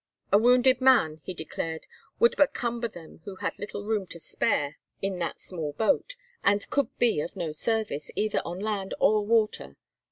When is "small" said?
5.39-5.73